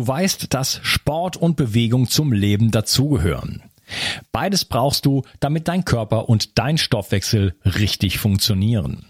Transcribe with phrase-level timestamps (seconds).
[0.00, 3.62] Du weißt, dass Sport und Bewegung zum Leben dazugehören.
[4.32, 9.04] Beides brauchst du, damit dein Körper und dein Stoffwechsel richtig funktionieren.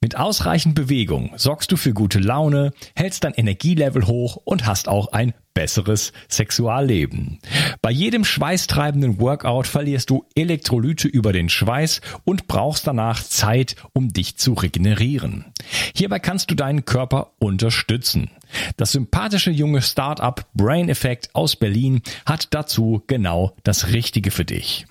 [0.00, 5.12] Mit ausreichend Bewegung sorgst du für gute Laune, hältst dein Energielevel hoch und hast auch
[5.12, 7.38] ein besseres Sexualleben.
[7.80, 14.12] Bei jedem schweißtreibenden Workout verlierst du Elektrolyte über den Schweiß und brauchst danach Zeit, um
[14.12, 15.46] dich zu regenerieren.
[15.94, 18.30] Hierbei kannst du deinen Körper unterstützen.
[18.76, 24.86] Das sympathische junge Startup Brain Effect aus Berlin hat dazu genau das Richtige für dich.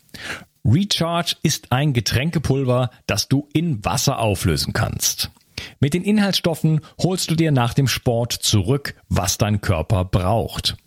[0.65, 5.29] Recharge ist ein Getränkepulver, das du in Wasser auflösen kannst.
[5.79, 10.77] Mit den Inhaltsstoffen holst du dir nach dem Sport zurück, was dein Körper braucht.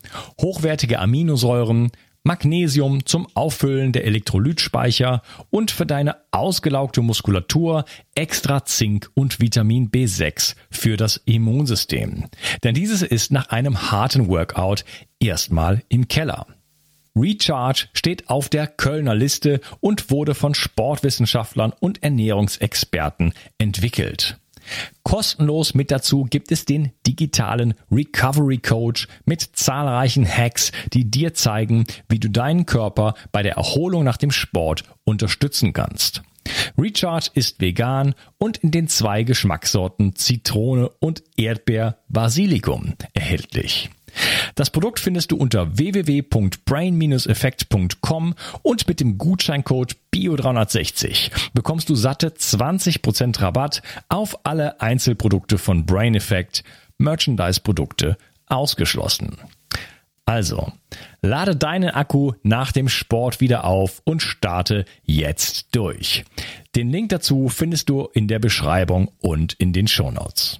[0.41, 1.91] Hochwertige Aminosäuren,
[2.23, 10.55] Magnesium zum Auffüllen der Elektrolytspeicher und für deine ausgelaugte Muskulatur extra Zink und Vitamin B6
[10.69, 12.25] für das Immunsystem.
[12.63, 14.83] Denn dieses ist nach einem harten Workout
[15.19, 16.47] erstmal im Keller.
[17.17, 24.37] Recharge steht auf der Kölner Liste und wurde von Sportwissenschaftlern und Ernährungsexperten entwickelt.
[25.03, 31.85] Kostenlos mit dazu gibt es den digitalen Recovery Coach mit zahlreichen Hacks, die dir zeigen,
[32.09, 36.21] wie du deinen Körper bei der Erholung nach dem Sport unterstützen kannst.
[36.77, 43.89] Recharge ist vegan und in den zwei Geschmackssorten Zitrone und Erdbeer Basilikum erhältlich.
[44.55, 53.41] Das Produkt findest du unter www.brain-effekt.com und mit dem Gutscheincode BIO360 bekommst du satte 20%
[53.41, 56.65] Rabatt auf alle Einzelprodukte von Brain Effect,
[56.97, 59.37] Merchandise-Produkte ausgeschlossen.
[60.27, 60.73] Also,
[61.21, 66.25] lade deinen Akku nach dem Sport wieder auf und starte jetzt durch.
[66.75, 70.59] Den Link dazu findest du in der Beschreibung und in den Shownotes.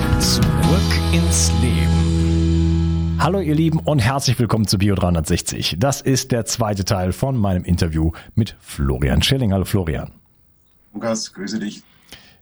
[0.21, 0.43] Zurück
[1.13, 3.17] ins Leben.
[3.19, 5.77] Hallo ihr Lieben und herzlich willkommen zu Bio 360.
[5.79, 9.51] Das ist der zweite Teil von meinem Interview mit Florian Schilling.
[9.51, 10.11] Hallo Florian.
[10.93, 11.81] Lukas, grüße dich.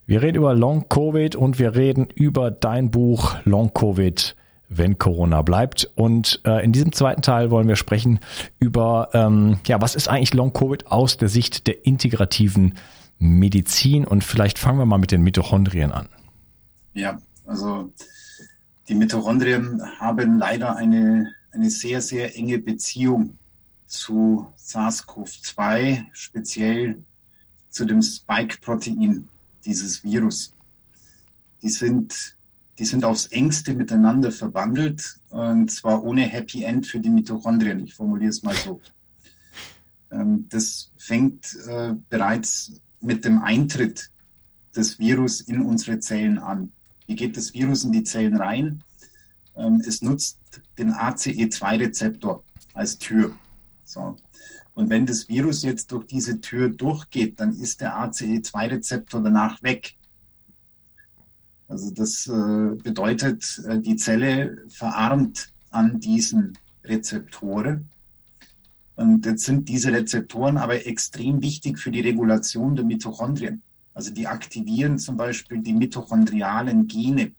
[0.06, 4.36] Wir reden über Long Covid und wir reden über dein Buch Long Covid
[4.68, 5.90] wenn Corona bleibt.
[5.94, 8.20] Und äh, in diesem zweiten Teil wollen wir sprechen
[8.58, 12.74] über, ähm, ja, was ist eigentlich Long Covid aus der Sicht der integrativen
[13.18, 14.04] Medizin?
[14.04, 16.10] Und vielleicht fangen wir mal mit den Mitochondrien an.
[16.92, 17.18] Ja,
[17.50, 17.92] also
[18.88, 23.38] die Mitochondrien haben leider eine, eine sehr, sehr enge Beziehung
[23.86, 27.02] zu SARS-CoV-2, speziell
[27.68, 29.28] zu dem Spike-Protein
[29.64, 30.54] dieses Virus.
[31.62, 32.36] Die sind,
[32.78, 37.80] die sind aufs engste miteinander verbandelt und zwar ohne Happy End für die Mitochondrien.
[37.80, 38.80] Ich formuliere es mal so.
[40.12, 44.12] Ähm, das fängt äh, bereits mit dem Eintritt
[44.76, 46.72] des Virus in unsere Zellen an.
[47.10, 48.84] Wie geht das Virus in die Zellen rein?
[49.56, 50.38] Ähm, es nutzt
[50.78, 53.34] den ACE2-Rezeptor als Tür.
[53.84, 54.14] So.
[54.74, 59.96] Und wenn das Virus jetzt durch diese Tür durchgeht, dann ist der ACE2-Rezeptor danach weg.
[61.66, 67.88] Also das äh, bedeutet, äh, die Zelle verarmt an diesen Rezeptoren.
[68.94, 73.62] Und jetzt sind diese Rezeptoren aber extrem wichtig für die Regulation der Mitochondrien.
[73.94, 77.32] Also die aktivieren zum Beispiel die mitochondrialen Gene.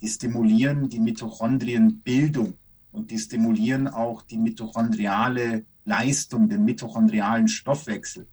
[0.00, 2.54] Die stimulieren die Mitochondrienbildung
[2.90, 8.26] und die stimulieren auch die mitochondriale Leistung, den mitochondrialen Stoffwechsel.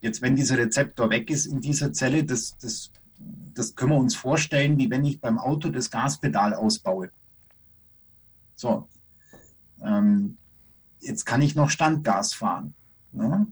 [0.00, 2.90] Jetzt, wenn dieser Rezeptor weg ist in dieser Zelle, das, das,
[3.54, 7.10] das können wir uns vorstellen, wie wenn ich beim Auto das Gaspedal ausbaue.
[8.54, 8.88] So,
[9.82, 10.38] ähm,
[11.00, 12.74] jetzt kann ich noch Standgas fahren.
[13.12, 13.46] Ne?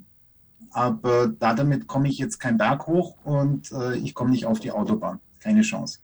[0.70, 4.61] Aber da damit komme ich jetzt keinen Berg hoch und äh, ich komme nicht auf
[4.61, 5.20] die Autobahn.
[5.41, 6.00] Keine Chance.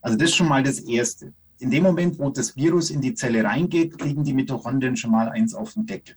[0.00, 1.32] Also das ist schon mal das Erste.
[1.58, 5.28] In dem Moment, wo das Virus in die Zelle reingeht, kriegen die Mitochondrien schon mal
[5.28, 6.16] eins auf den Deckel.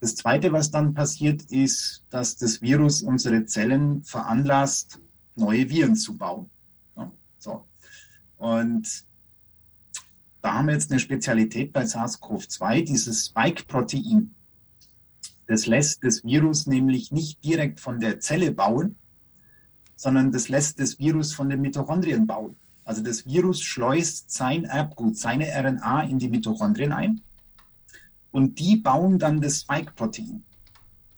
[0.00, 5.00] Das Zweite, was dann passiert, ist, dass das Virus unsere Zellen veranlasst,
[5.34, 6.50] neue Viren zu bauen.
[6.96, 7.64] Ja, so.
[8.36, 9.04] Und
[10.42, 14.34] da haben wir jetzt eine Spezialität bei SARS-CoV-2, dieses Spike-Protein.
[15.46, 18.96] Das lässt das Virus nämlich nicht direkt von der Zelle bauen,
[19.94, 22.56] sondern das lässt das Virus von den Mitochondrien bauen.
[22.84, 27.20] Also das Virus schleust sein Erbgut, seine RNA in die Mitochondrien ein
[28.30, 30.42] und die bauen dann das Spike-Protein.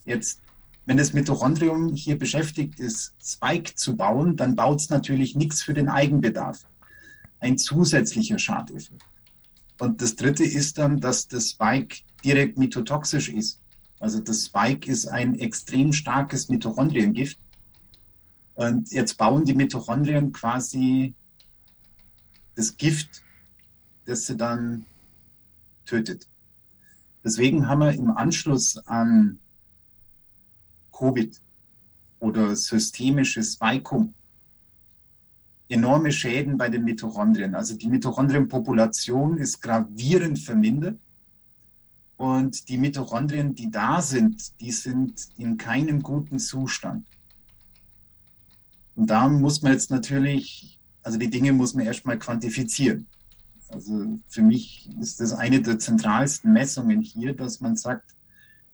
[0.05, 0.41] Jetzt,
[0.87, 5.75] wenn das Mitochondrium hier beschäftigt ist, Spike zu bauen, dann baut es natürlich nichts für
[5.75, 6.67] den Eigenbedarf.
[7.41, 9.03] Ein zusätzlicher Schadeffekt.
[9.81, 13.61] Und das dritte ist dann, dass das Spike direkt mitotoxisch ist.
[14.01, 17.39] Also das Spike ist ein extrem starkes Mitochondriengift.
[18.55, 21.15] Und jetzt bauen die Mitochondrien quasi
[22.55, 23.23] das Gift,
[24.05, 24.85] das sie dann
[25.85, 26.29] tötet.
[27.25, 29.39] Deswegen haben wir im Anschluss an
[30.93, 31.41] Covid
[32.21, 34.15] oder systemisches Spikum
[35.69, 37.55] enorme Schäden bei den Mitochondrien.
[37.55, 40.99] Also die Mitochondrienpopulation ist gravierend vermindert.
[42.19, 47.07] Und die Mitochondrien, die da sind, die sind in keinem guten Zustand.
[48.97, 53.07] Und da muss man jetzt natürlich, also die Dinge muss man erstmal quantifizieren.
[53.69, 58.17] Also für mich ist das eine der zentralsten Messungen hier, dass man sagt,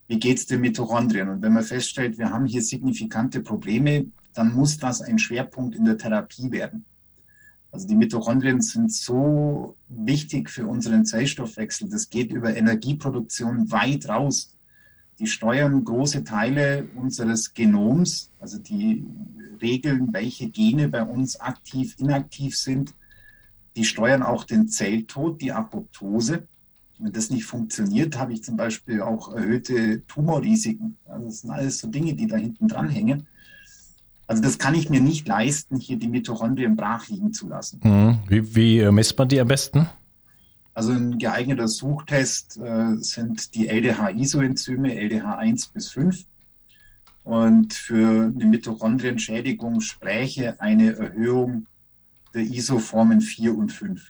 [0.07, 1.29] wie geht es den Mitochondrien?
[1.29, 5.85] Und wenn man feststellt, wir haben hier signifikante Probleme, dann muss das ein Schwerpunkt in
[5.85, 6.87] der Therapie werden.
[7.75, 11.89] Also die Mitochondrien sind so wichtig für unseren Zellstoffwechsel.
[11.89, 14.55] Das geht über Energieproduktion weit raus.
[15.19, 19.05] Die steuern große Teile unseres Genoms, also die
[19.61, 22.95] regeln, welche Gene bei uns aktiv, inaktiv sind.
[23.75, 26.47] Die steuern auch den Zelltod, die Apoptose.
[27.01, 30.97] Wenn das nicht funktioniert, habe ich zum Beispiel auch erhöhte Tumorrisiken.
[31.07, 33.27] Also das sind alles so Dinge, die da hinten dran hängen.
[34.35, 37.79] Also das kann ich mir nicht leisten, hier die Mitochondrien brach liegen zu lassen.
[37.85, 38.19] Mhm.
[38.27, 39.89] Wie, wie äh, misst man die am besten?
[40.73, 46.25] Also ein geeigneter Suchtest äh, sind die LDH-Isoenzyme, LDH1 bis 5.
[47.23, 51.69] Und für eine Mitochondrienschädigung spräche eine Erhöhung
[52.35, 54.03] der Isoformen 4 und 5.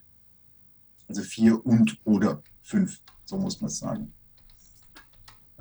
[1.06, 4.15] Also 4 und oder 5, so muss man es sagen.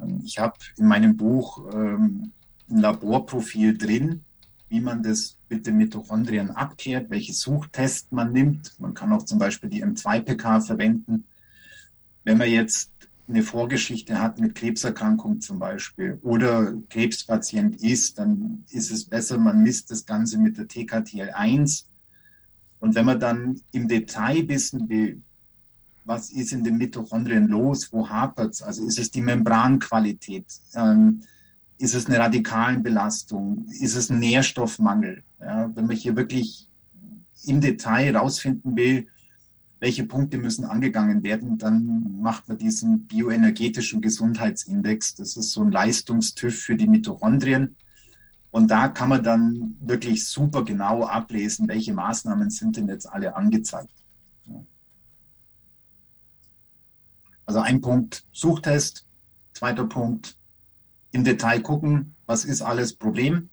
[0.02, 2.32] Ähm, ich habe in meinem Buch ähm,
[2.70, 4.22] ein Laborprofil drin,
[4.74, 8.74] wie man das mit den Mitochondrien abklärt, welche Suchtest man nimmt.
[8.80, 11.26] Man kann auch zum Beispiel die M2-PK verwenden.
[12.24, 12.90] Wenn man jetzt
[13.28, 19.62] eine Vorgeschichte hat mit Krebserkrankung zum Beispiel oder Krebspatient ist, dann ist es besser, man
[19.62, 21.86] misst das Ganze mit der TKTL1.
[22.80, 25.22] Und wenn man dann im Detail wissen will,
[26.04, 31.22] was ist in den Mitochondrien los, wo hapert es, also ist es die Membranqualität, ähm,
[31.84, 35.22] ist es eine Radikalenbelastung, ist es ein Nährstoffmangel.
[35.42, 36.70] Ja, wenn man hier wirklich
[37.46, 39.08] im Detail herausfinden will,
[39.82, 45.16] welche Punkte müssen angegangen werden, dann macht man diesen bioenergetischen Gesundheitsindex.
[45.16, 47.76] Das ist so ein Leistungstüff für die Mitochondrien.
[48.50, 53.36] Und da kann man dann wirklich super genau ablesen, welche Maßnahmen sind denn jetzt alle
[53.36, 53.92] angezeigt.
[57.46, 59.06] Also ein Punkt Suchtest,
[59.54, 60.38] zweiter Punkt
[61.14, 63.50] im Detail gucken, was ist alles Problem.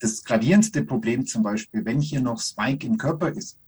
[0.00, 3.58] Das gravierendste Problem zum Beispiel, wenn hier noch Spike im Körper ist,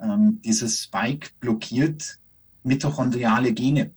[0.00, 2.18] ähm, dieses Spike blockiert
[2.64, 3.92] mitochondriale Gene.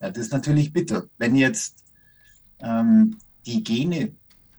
[0.00, 1.06] Ja, das ist natürlich bitter.
[1.18, 1.84] Wenn jetzt
[2.58, 3.16] ähm,
[3.46, 4.12] die Gene,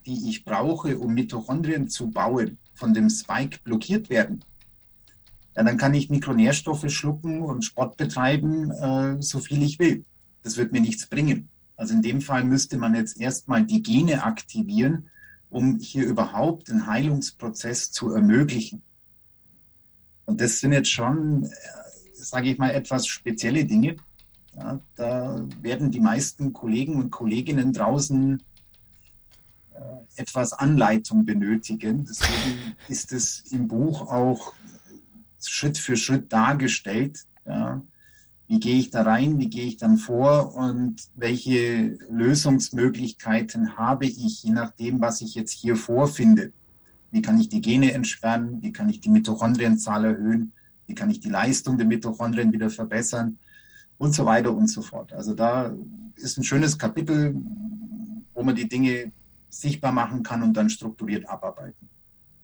[0.05, 4.43] die ich brauche, um Mitochondrien zu bauen, von dem Spike blockiert werden,
[5.55, 10.05] ja, dann kann ich Mikronährstoffe schlucken und Sport betreiben, äh, so viel ich will.
[10.43, 11.49] Das wird mir nichts bringen.
[11.75, 15.09] Also in dem Fall müsste man jetzt erstmal die Gene aktivieren,
[15.49, 18.83] um hier überhaupt den Heilungsprozess zu ermöglichen.
[20.25, 21.49] Und das sind jetzt schon, äh,
[22.13, 23.97] sage ich mal, etwas spezielle Dinge.
[24.55, 28.41] Ja, da werden die meisten Kollegen und Kolleginnen draußen
[29.73, 32.05] äh, etwas Anleitung benötigen.
[32.05, 34.53] Deswegen ist es im Buch auch
[35.41, 37.25] Schritt für Schritt dargestellt.
[37.45, 37.81] Ja.
[38.53, 39.39] Wie gehe ich da rein?
[39.39, 40.53] Wie gehe ich dann vor?
[40.53, 46.51] Und welche Lösungsmöglichkeiten habe ich, je nachdem, was ich jetzt hier vorfinde?
[47.09, 48.61] Wie kann ich die Gene entsperren?
[48.61, 50.51] Wie kann ich die Mitochondrienzahl erhöhen?
[50.85, 53.39] Wie kann ich die Leistung der Mitochondrien wieder verbessern?
[53.97, 55.13] Und so weiter und so fort.
[55.13, 55.73] Also da
[56.17, 57.35] ist ein schönes Kapitel,
[58.35, 59.11] wo man die Dinge
[59.49, 61.89] sichtbar machen kann und dann strukturiert abarbeiten.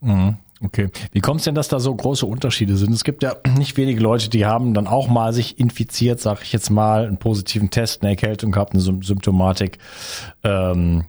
[0.01, 0.37] Mhm.
[0.61, 0.89] Okay.
[1.13, 2.91] Wie kommt es denn, dass da so große Unterschiede sind?
[2.91, 6.51] Es gibt ja nicht wenige Leute, die haben dann auch mal sich infiziert, sag ich
[6.51, 9.77] jetzt mal, einen positiven Test, eine Erkältung gehabt, eine Symptomatik.
[10.43, 11.05] Ähm,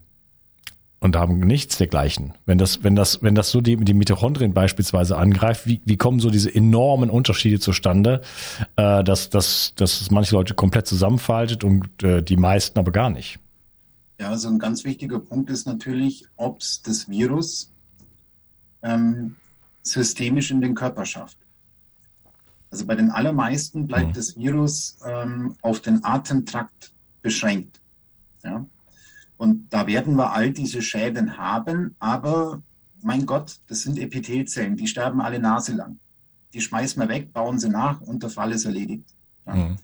[1.02, 2.35] und haben nichts dergleichen.
[2.45, 6.21] Wenn das, wenn das, wenn das so die, die Mitochondrien beispielsweise angreift, wie, wie kommen
[6.21, 8.21] so diese enormen Unterschiede zustande,
[8.76, 13.09] äh, dass, dass, dass es manche Leute komplett zusammenfaltet und äh, die meisten aber gar
[13.09, 13.38] nicht?
[14.21, 17.73] Ja, also ein ganz wichtiger Punkt ist natürlich, ob es das Virus
[18.82, 19.37] ähm,
[19.82, 21.38] systemisch in den Körper schafft.
[22.70, 24.12] Also bei den allermeisten bleibt mhm.
[24.12, 27.80] das Virus ähm, auf den Atemtrakt beschränkt.
[28.44, 28.64] Ja?
[29.37, 32.62] Und da werden wir all diese Schäden haben, aber
[33.02, 35.99] mein Gott, das sind Epithelzellen, die sterben alle Nase lang.
[36.52, 39.14] Die schmeißen wir weg, bauen sie nach und der Fall ist erledigt.
[39.46, 39.54] Ja?
[39.54, 39.76] Mhm.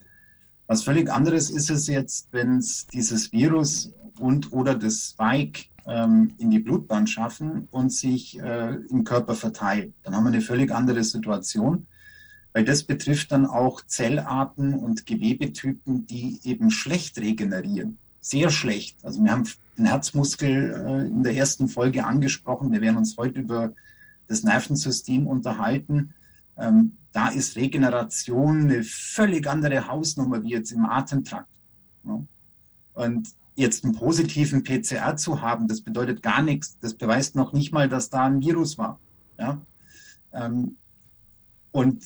[0.67, 6.35] Was völlig anderes ist es jetzt, wenn es dieses Virus und oder das Spike ähm,
[6.39, 9.95] in die Blutbahn schaffen und sich äh, im Körper verteilen.
[10.03, 11.87] Dann haben wir eine völlig andere Situation
[12.57, 17.99] weil das betrifft dann auch Zellarten und Gewebetypen, die eben schlecht regenerieren.
[18.23, 18.97] Sehr schlecht.
[19.05, 19.45] Also wir haben
[19.77, 22.73] den Herzmuskel äh, in der ersten Folge angesprochen.
[22.73, 23.75] Wir werden uns heute über
[24.27, 26.15] das Nervensystem unterhalten.
[26.57, 31.53] Ähm, da ist Regeneration eine völlig andere Hausnummer wie jetzt im Atemtrakt.
[32.05, 32.25] Ja.
[32.95, 36.79] Und jetzt einen positiven PCR zu haben, das bedeutet gar nichts.
[36.81, 39.01] Das beweist noch nicht mal, dass da ein Virus war.
[39.39, 39.61] Ja.
[40.33, 40.77] Ähm,
[41.73, 42.05] und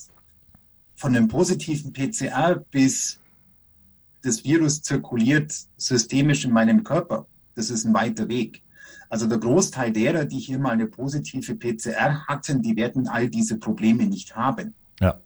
[0.95, 3.21] von dem positiven PCR bis
[4.23, 8.63] das Virus zirkuliert systemisch in meinem Körper, das ist ein weiter Weg.
[9.09, 13.59] Also der Großteil derer, die hier mal eine positive PCR hatten, die werden all diese
[13.59, 14.75] Probleme nicht haben.
[15.01, 15.21] Ja.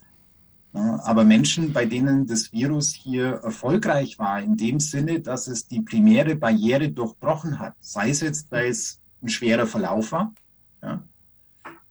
[0.74, 5.80] Aber Menschen, bei denen das Virus hier erfolgreich war, in dem Sinne, dass es die
[5.82, 10.34] primäre Barriere durchbrochen hat, sei es jetzt, weil es ein schwerer Verlauf war,
[10.82, 11.00] ja,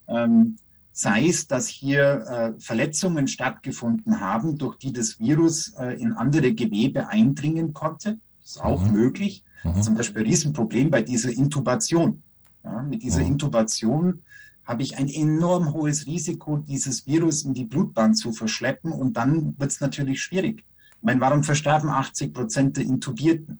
[0.07, 0.57] ähm,
[0.91, 6.53] sei es, dass hier äh, Verletzungen stattgefunden haben, durch die das Virus äh, in andere
[6.53, 8.19] Gewebe eindringen konnte.
[8.43, 8.91] Ist auch mhm.
[8.91, 9.43] möglich.
[9.63, 9.81] Mhm.
[9.81, 12.21] Zum Beispiel ein Riesenproblem bei dieser Intubation.
[12.65, 13.27] Ja, mit dieser mhm.
[13.27, 14.21] Intubation
[14.65, 19.55] habe ich ein enorm hohes Risiko, dieses Virus in die Blutbahn zu verschleppen und dann
[19.57, 20.63] wird es natürlich schwierig.
[20.97, 23.59] Ich meine, warum versterben 80 Prozent der Intubierten?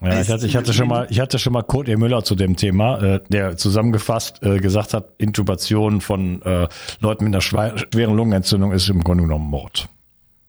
[0.00, 1.96] Ja, ich hatte, ich hatte schon mal, ich hatte schon mal Kurt E.
[1.96, 6.68] Müller zu dem Thema, äh, der zusammengefasst äh, gesagt hat, Intubation von äh,
[7.00, 9.88] Leuten mit einer schweren Lungenentzündung ist im Grunde genommen Mord.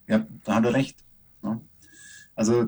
[0.08, 0.96] Ja, da hat er recht.
[1.44, 1.60] Ja.
[2.36, 2.68] Also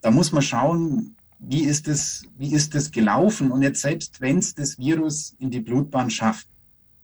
[0.00, 1.13] da muss man schauen,
[1.46, 3.50] wie ist es, wie ist es gelaufen?
[3.50, 6.48] Und jetzt selbst wenn es das Virus in die Blutbahn schafft,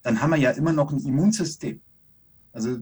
[0.02, 1.80] dann haben wir ja immer noch ein Immunsystem.
[2.52, 2.78] Also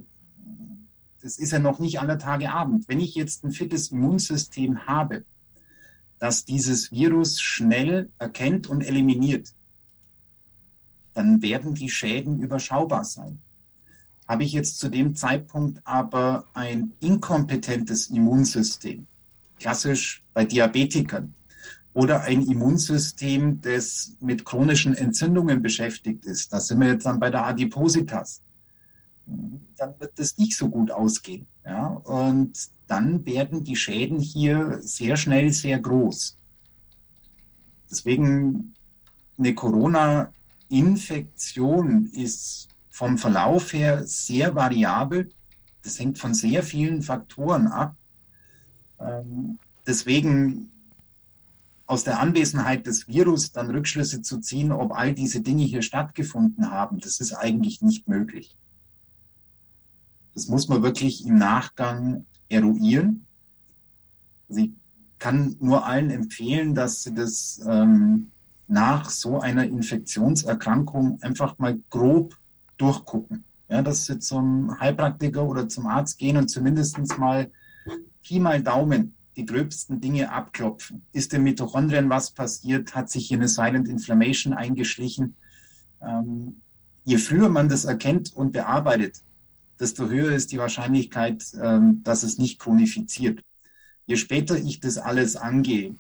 [1.21, 2.89] das ist ja noch nicht aller Tage Abend.
[2.89, 5.25] Wenn ich jetzt ein fittes Immunsystem habe,
[6.19, 9.53] das dieses Virus schnell erkennt und eliminiert,
[11.15, 13.41] dann werden die Schäden überschaubar sein.
[14.29, 19.07] Habe ich jetzt zu dem Zeitpunkt aber ein inkompetentes Immunsystem,
[19.59, 21.35] klassisch bei Diabetikern,
[21.99, 27.29] oder ein Immunsystem, das mit chronischen Entzündungen beschäftigt ist, da sind wir jetzt dann bei
[27.29, 28.41] der Adipositas,
[29.27, 31.49] dann wird das nicht so gut ausgehen.
[31.65, 31.89] Ja?
[31.89, 36.39] Und dann werden die Schäden hier sehr schnell sehr groß.
[37.91, 38.75] Deswegen
[39.37, 45.31] eine Corona-Infektion ist vom Verlauf her sehr variabel.
[45.83, 47.97] Das hängt von sehr vielen Faktoren ab.
[49.01, 50.71] Ähm, deswegen
[51.89, 56.71] aus der Anwesenheit des Virus dann Rückschlüsse zu ziehen, ob all diese Dinge hier stattgefunden
[56.71, 58.57] haben, das ist eigentlich nicht möglich.
[60.35, 63.27] Das muss man wirklich im Nachgang eruieren.
[64.51, 64.73] Also ich
[65.19, 68.33] kann nur allen empfehlen, dass sie das ähm,
[68.67, 72.37] nach so einer Infektionserkrankung einfach mal grob
[72.77, 73.45] durchgucken.
[73.71, 77.51] Ja, dass sie zum Heilpraktiker oder zum Arzt gehen und zumindest mal
[78.23, 81.03] Pi mal Daumen die gröbsten Dinge abklopfen.
[81.13, 82.97] Ist dem Mitochondrien was passiert?
[82.97, 85.37] Hat sich hier eine Silent Inflammation eingeschlichen?
[86.03, 86.61] Ähm,
[87.05, 89.23] je früher man das erkennt und bearbeitet,
[89.79, 93.41] desto höher ist die Wahrscheinlichkeit, ähm, dass es nicht chronifiziert.
[94.07, 95.95] Je später ich das alles angehe,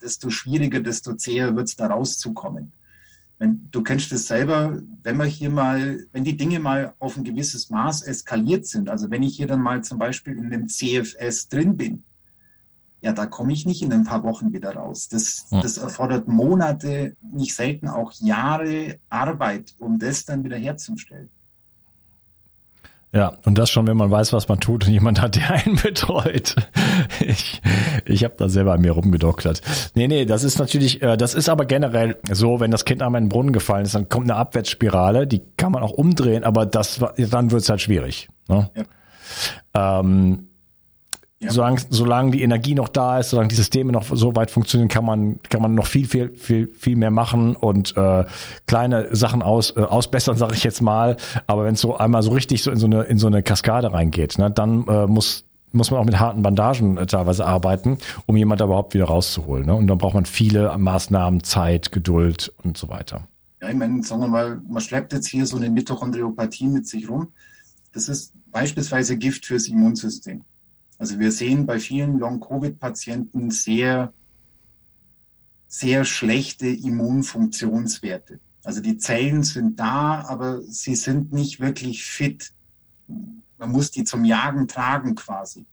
[0.00, 2.70] desto schwieriger, desto zäher wird es da rauszukommen.
[3.38, 7.24] Wenn, du kennst es selber, wenn man hier mal, wenn die Dinge mal auf ein
[7.24, 11.48] gewisses Maß eskaliert sind, also wenn ich hier dann mal zum Beispiel in dem CFS
[11.48, 12.02] drin bin,
[13.00, 15.08] ja, da komme ich nicht in ein paar Wochen wieder raus.
[15.08, 21.30] Das, das erfordert Monate, nicht selten auch Jahre Arbeit, um das dann wieder herzustellen.
[23.18, 25.74] Ja, und das schon, wenn man weiß, was man tut und jemand hat, der einen
[25.82, 26.54] betreut.
[27.18, 27.60] Ich,
[28.04, 29.60] ich habe da selber an mir rumgedoktert.
[29.96, 33.20] Nee, nee, das ist natürlich, äh, das ist aber generell so, wenn das Kind einmal
[33.20, 36.64] in den Brunnen gefallen ist, dann kommt eine Abwärtsspirale, die kann man auch umdrehen, aber
[36.64, 38.28] das dann wird es halt schwierig.
[38.46, 38.70] Ne?
[39.74, 39.98] Ja.
[39.98, 40.47] Ähm,
[41.40, 41.52] ja.
[41.52, 45.04] Solange, solange die Energie noch da ist, solange die Systeme noch so weit funktionieren, kann
[45.04, 48.24] man, kann man noch viel, viel, viel, viel mehr machen und äh,
[48.66, 51.16] kleine Sachen aus, äh, ausbessern, sage ich jetzt mal.
[51.46, 53.92] Aber wenn es so einmal so richtig so in so eine, in so eine Kaskade
[53.92, 58.36] reingeht, ne, dann äh, muss muss man auch mit harten Bandagen äh, teilweise arbeiten, um
[58.36, 59.66] jemand überhaupt wieder rauszuholen.
[59.66, 59.74] Ne?
[59.74, 63.28] Und dann braucht man viele Maßnahmen, Zeit, Geduld und so weiter.
[63.60, 67.10] Ja, ich meine, sagen wir mal, man schleppt jetzt hier so eine Mitochondriopathie mit sich
[67.10, 67.28] rum.
[67.92, 70.42] Das ist beispielsweise Gift fürs Immunsystem.
[70.98, 74.12] Also wir sehen bei vielen Long-Covid-Patienten sehr,
[75.68, 78.40] sehr schlechte Immunfunktionswerte.
[78.64, 82.52] Also die Zellen sind da, aber sie sind nicht wirklich fit.
[83.06, 85.66] Man muss die zum Jagen tragen quasi.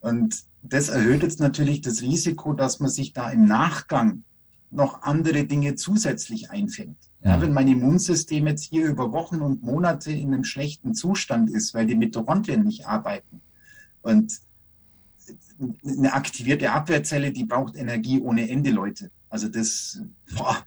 [0.00, 4.24] Und das erhöht jetzt natürlich das Risiko, dass man sich da im Nachgang
[4.70, 6.96] noch andere Dinge zusätzlich einfängt.
[7.22, 11.72] Ja, wenn mein Immunsystem jetzt hier über Wochen und Monate in einem schlechten Zustand ist,
[11.72, 13.40] weil die Mitochondrien nicht arbeiten
[14.02, 14.40] und
[15.84, 19.10] eine aktivierte Abwehrzelle, die braucht Energie ohne Ende, Leute.
[19.28, 20.00] Also das,
[20.36, 20.64] boah,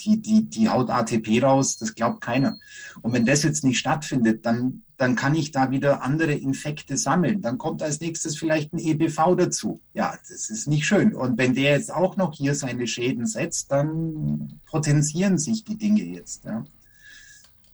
[0.00, 2.58] die, die, die haut ATP raus, das glaubt keiner.
[3.02, 7.40] Und wenn das jetzt nicht stattfindet, dann, dann kann ich da wieder andere Infekte sammeln.
[7.40, 9.80] Dann kommt als nächstes vielleicht ein EBV dazu.
[9.92, 11.14] Ja, das ist nicht schön.
[11.14, 16.02] Und wenn der jetzt auch noch hier seine Schäden setzt, dann potenzieren sich die Dinge
[16.02, 16.44] jetzt.
[16.44, 16.64] Ja.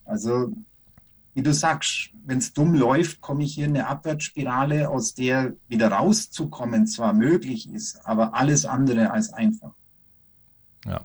[0.05, 0.53] Also,
[1.33, 5.53] wie du sagst, wenn es dumm läuft, komme ich hier in eine Abwärtsspirale, aus der
[5.67, 9.73] wieder rauszukommen zwar möglich ist, aber alles andere als einfach.
[10.85, 11.01] Ja.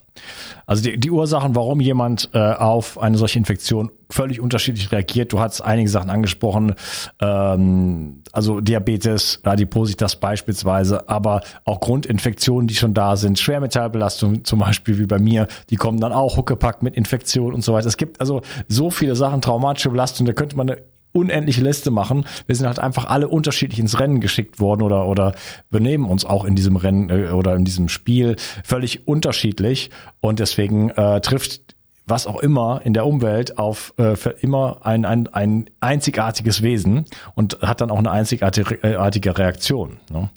[0.65, 5.33] Also die, die Ursachen, warum jemand äh, auf eine solche Infektion völlig unterschiedlich reagiert.
[5.33, 6.75] Du hast einige Sachen angesprochen,
[7.21, 14.99] ähm, also Diabetes, Adipositas beispielsweise, aber auch Grundinfektionen, die schon da sind, Schwermetallbelastung zum Beispiel
[14.99, 17.89] wie bei mir, die kommen dann auch huckepackt mit Infektion und so weiter.
[17.89, 20.81] Es gibt also so viele Sachen, traumatische Belastung, da könnte man eine
[21.17, 22.25] unendliche Liste machen.
[22.47, 25.35] Wir sind halt einfach alle unterschiedlich ins Rennen geschickt worden oder, oder
[25.71, 29.91] benehmen uns auch in diesem Rennen äh, oder in diesem Spiel völlig unterschiedlich.
[30.21, 31.75] Und deswegen äh, trifft
[32.09, 37.07] was auch immer in der Umwelt auf äh, für immer ein, ein, ein einzigartiges Wesen
[37.35, 39.97] und hat dann auch eine einzigartige äh, Reaktion.
[40.13, 40.31] Ne?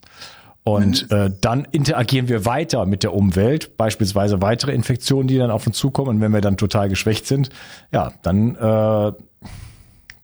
[0.63, 5.65] Und äh, dann interagieren wir weiter mit der Umwelt, beispielsweise weitere Infektionen, die dann auf
[5.65, 6.09] uns zukommen.
[6.09, 7.49] Und wenn wir dann total geschwächt sind,
[7.91, 9.11] ja, dann äh,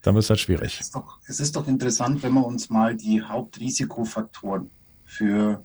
[0.05, 0.75] dann wird es halt schwierig.
[0.79, 4.69] Es ist, doch, es ist doch interessant, wenn wir uns mal die Hauptrisikofaktoren
[5.03, 5.63] für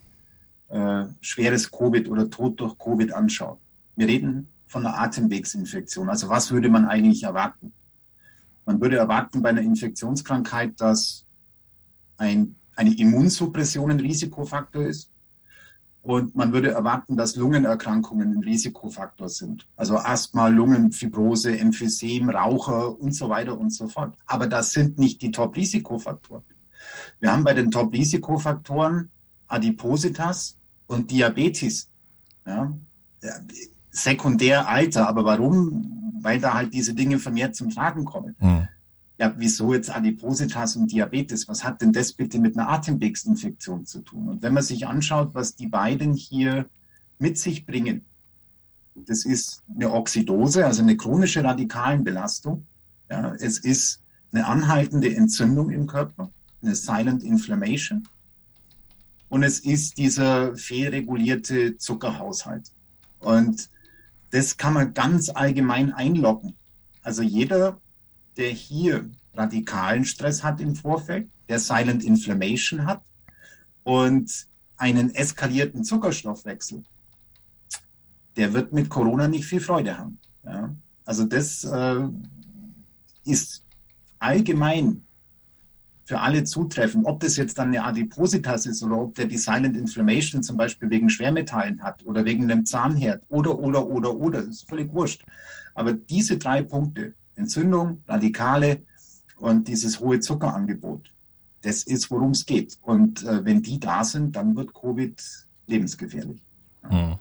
[0.69, 3.59] äh, schweres Covid oder Tod durch Covid anschauen.
[3.97, 6.09] Wir reden von einer Atemwegsinfektion.
[6.09, 7.73] Also was würde man eigentlich erwarten?
[8.65, 11.27] Man würde erwarten bei einer Infektionskrankheit, dass
[12.17, 15.11] ein, eine Immunsuppression ein Risikofaktor ist.
[16.03, 19.67] Und man würde erwarten, dass Lungenerkrankungen ein Risikofaktor sind.
[19.77, 24.15] Also Asthma, Lungenfibrose, Emphysem, Raucher und so weiter und so fort.
[24.27, 26.45] Aber das sind nicht die Top-Risikofaktoren.
[27.21, 29.11] Wir haben bei den Top-Risikofaktoren
[29.47, 31.91] Adipositas und Diabetes.
[32.47, 32.73] Ja,
[33.91, 35.07] sekundär Alter.
[35.07, 36.17] Aber warum?
[36.23, 38.37] Weil da halt diese Dinge vermehrt zum Tragen kommen.
[38.39, 38.69] Mhm
[39.21, 41.47] ja, wieso jetzt Adipositas und Diabetes?
[41.47, 44.31] Was hat denn das bitte mit einer Atemwegsinfektion zu tun?
[44.31, 46.71] Und wenn man sich anschaut, was die beiden hier
[47.19, 48.07] mit sich bringen,
[48.95, 52.67] das ist eine Oxidose, also eine chronische Radikalenbelastung.
[53.11, 54.03] Ja, es ist
[54.33, 56.31] eine anhaltende Entzündung im Körper,
[56.63, 58.09] eine Silent Inflammation.
[59.29, 62.73] Und es ist dieser fehlregulierte Zuckerhaushalt.
[63.19, 63.69] Und
[64.31, 66.55] das kann man ganz allgemein einloggen.
[67.03, 67.79] Also jeder
[68.37, 73.03] der hier radikalen Stress hat im Vorfeld, der Silent Inflammation hat
[73.85, 76.83] und einen eskalierten Zuckerstoffwechsel,
[78.37, 80.19] der wird mit Corona nicht viel Freude haben.
[80.45, 80.75] Ja?
[81.05, 82.09] Also das äh,
[83.25, 83.65] ist
[84.19, 85.03] allgemein
[86.05, 87.07] für alle zutreffend.
[87.07, 90.91] Ob das jetzt dann eine Adipositas ist oder ob der die Silent Inflammation zum Beispiel
[90.91, 95.25] wegen Schwermetallen hat oder wegen einem Zahnherd oder, oder, oder, oder, das ist völlig wurscht.
[95.75, 98.83] Aber diese drei Punkte, Entzündung, Radikale
[99.37, 101.11] und dieses hohe Zuckerangebot.
[101.63, 102.79] Das ist, worum es geht.
[102.83, 105.21] Und äh, wenn die da sind, dann wird Covid
[105.67, 106.43] lebensgefährlich.
[106.89, 107.17] Hm.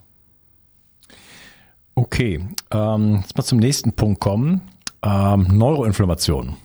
[1.96, 4.62] Okay, ähm, jetzt mal zum nächsten Punkt kommen.
[5.02, 6.56] Ähm, Neuroinflammation.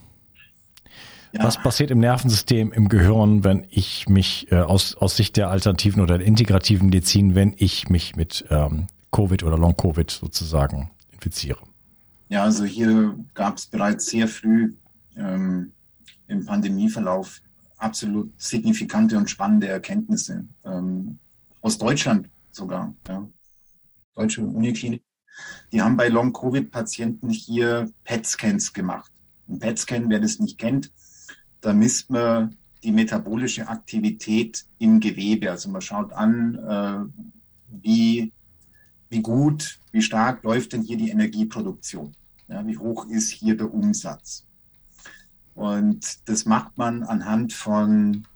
[1.32, 1.42] Ja.
[1.42, 6.00] Was passiert im Nervensystem, im Gehirn, wenn ich mich äh, aus, aus Sicht der alternativen
[6.00, 11.58] oder der integrativen Medizin, wenn ich mich mit ähm, Covid oder Long-Covid sozusagen infiziere?
[12.28, 14.74] Ja, also hier gab es bereits sehr früh
[15.16, 15.72] ähm,
[16.26, 17.40] im Pandemieverlauf
[17.76, 20.46] absolut signifikante und spannende Erkenntnisse.
[20.64, 21.18] Ähm,
[21.60, 23.28] aus Deutschland sogar, ja.
[24.14, 25.02] Deutsche Uniklinik.
[25.72, 29.10] Die haben bei Long-Covid-Patienten hier PET-Scans gemacht.
[29.48, 30.92] Ein PET-Scan, wer das nicht kennt,
[31.60, 35.50] da misst man die metabolische Aktivität im Gewebe.
[35.50, 37.22] Also man schaut an, äh,
[37.82, 38.32] wie
[39.08, 42.12] wie gut, wie stark läuft denn hier die Energieproduktion?
[42.48, 44.44] Ja, wie hoch ist hier der Umsatz?
[45.54, 48.26] Und das macht man anhand von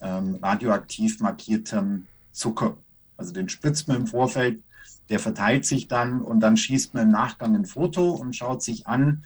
[0.00, 2.76] ähm, radioaktiv markiertem Zucker.
[3.16, 4.60] Also den spritzt man im Vorfeld
[5.08, 8.86] der verteilt sich dann und dann schießt man im Nachgang ein Foto und schaut sich
[8.86, 9.24] an,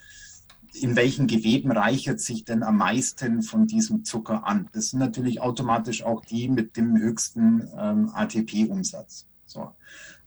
[0.73, 4.69] in welchen Geweben reichert sich denn am meisten von diesem Zucker an.
[4.73, 9.27] Das sind natürlich automatisch auch die mit dem höchsten ähm, ATP-Umsatz.
[9.47, 9.73] So.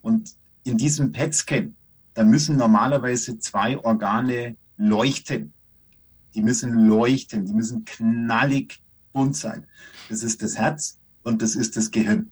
[0.02, 1.76] Und in diesem PET-Scan,
[2.14, 5.54] da müssen normalerweise zwei Organe leuchten.
[6.34, 8.82] Die müssen leuchten, die müssen knallig
[9.14, 9.66] bunt sein.
[10.10, 12.32] Das ist das Herz und das ist das Gehirn.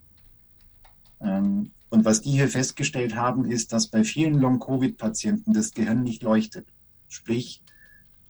[1.22, 6.24] Ähm, und was die hier festgestellt haben, ist, dass bei vielen Long-Covid-Patienten das Gehirn nicht
[6.24, 6.68] leuchtet.
[7.08, 7.62] Sprich,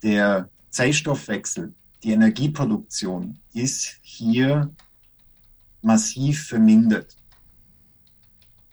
[0.01, 4.73] der Zellstoffwechsel, die Energieproduktion ist hier
[5.81, 7.17] massiv vermindert.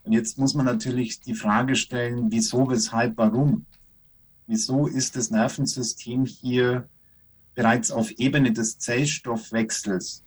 [0.07, 3.67] Und jetzt muss man natürlich die Frage stellen, wieso, weshalb, warum?
[4.47, 6.89] Wieso ist das Nervensystem hier
[7.57, 10.23] bereits auf Ebene des Zellstoffwechsels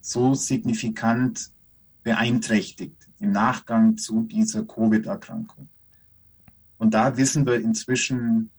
[0.00, 1.52] so signifikant
[2.02, 5.68] beeinträchtigt im Nachgang zu dieser Covid-Erkrankung?
[6.78, 8.50] Und da wissen wir inzwischen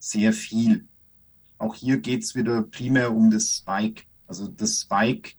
[0.00, 0.88] sehr viel.
[1.56, 4.02] Auch hier geht es wieder primär um das Spike.
[4.26, 5.34] Also das Spike,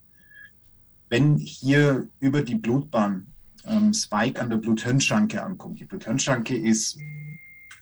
[1.10, 3.34] wenn hier über die Blutbahn
[3.66, 5.80] ähm, Spike an der Bluthirnschranke ankommt.
[5.80, 6.98] Die Bluthirnschranke ist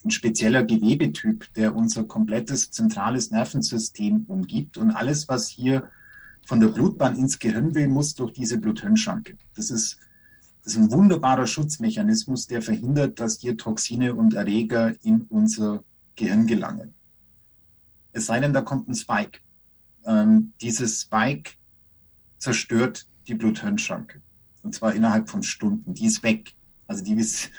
[0.04, 4.76] ein spezieller Gewebetyp, der unser komplettes zentrales Nervensystem umgibt.
[4.76, 5.90] Und alles, was hier
[6.46, 9.36] von der Blutbahn ins Gehirn will, muss durch diese Bluthirnschranke.
[9.54, 9.98] Das ist,
[10.62, 15.82] das ist ein wunderbarer Schutzmechanismus, der verhindert, dass hier Toxine und Erreger in unser
[16.16, 16.94] Gehirn gelangen.
[18.12, 19.40] Es sei denn, da kommt ein Spike.
[20.06, 21.52] Ähm, dieses Spike
[22.38, 24.20] zerstört die Bluthirnschranke.
[24.64, 25.94] Und zwar innerhalb von Stunden.
[25.94, 26.54] Die ist weg.
[26.86, 27.50] Also die ist,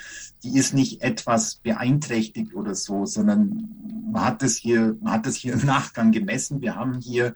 [0.43, 3.69] die ist nicht etwas beeinträchtigt oder so, sondern
[4.11, 6.61] man hat das hier, man hat das hier im Nachgang gemessen.
[6.61, 7.35] Wir haben hier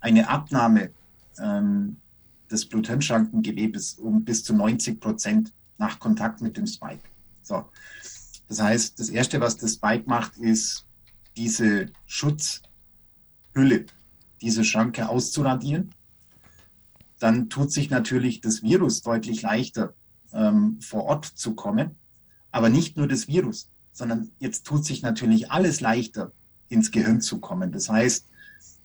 [0.00, 0.90] eine Abnahme
[1.38, 1.96] ähm,
[2.50, 7.02] des Bluthirnschrankengewebes um bis zu 90 Prozent nach Kontakt mit dem Spike.
[7.42, 7.64] So.
[8.48, 10.84] Das heißt, das erste, was das Spike macht, ist
[11.36, 13.86] diese Schutzhülle,
[14.40, 15.94] diese Schranke auszuradieren.
[17.20, 19.94] Dann tut sich natürlich das Virus deutlich leichter
[20.32, 21.92] ähm, vor Ort zu kommen.
[22.50, 26.32] Aber nicht nur das Virus, sondern jetzt tut sich natürlich alles leichter,
[26.68, 27.70] ins Gehirn zu kommen.
[27.72, 28.26] Das heißt,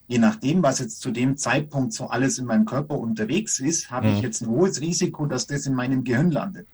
[0.08, 4.08] je nachdem, was jetzt zu dem Zeitpunkt so alles in meinem Körper unterwegs ist, habe
[4.08, 4.16] mhm.
[4.16, 6.66] ich jetzt ein hohes Risiko, dass das in meinem Gehirn landet.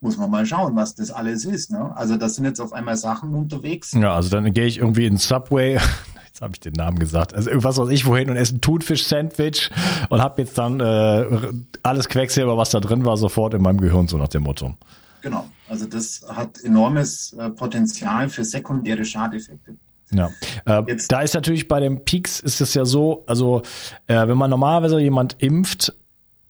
[0.00, 1.70] Muss man mal schauen, was das alles ist.
[1.70, 1.96] Ne?
[1.96, 3.92] Also das sind jetzt auf einmal Sachen unterwegs.
[3.92, 5.78] Ja, also dann gehe ich irgendwie in Subway,
[6.42, 9.70] habe ich den Namen gesagt, also irgendwas weiß ich wohin und esse ein Thunfisch-Sandwich
[10.10, 11.24] und habe jetzt dann äh,
[11.82, 14.74] alles Quecksilber, was da drin war, sofort in meinem Gehirn, so nach dem Motto.
[15.22, 19.76] Genau, also das hat enormes äh, Potenzial für sekundäre Schadeffekte.
[20.10, 20.30] Ja,
[20.66, 23.62] äh, da ist natürlich bei den Peaks ist es ja so, also
[24.08, 25.94] äh, wenn man normalerweise jemand impft,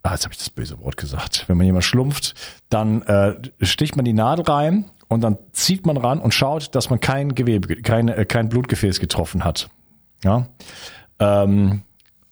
[0.03, 2.35] ah, jetzt habe ich das böse Wort gesagt, wenn man jemand schlumpft,
[2.71, 6.91] dann äh, sticht man die Nadel rein und dann zieht man ran und schaut, dass
[6.91, 9.69] man kein Gewebe, kein, äh, kein Blutgefäß getroffen hat.
[10.25, 10.49] Ja.
[11.19, 11.83] Ähm,